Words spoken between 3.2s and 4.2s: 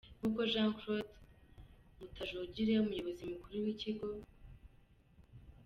Mukuru w’Ikigo.